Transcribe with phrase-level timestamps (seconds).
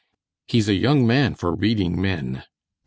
[0.47, 2.45] He's a young man for reading men."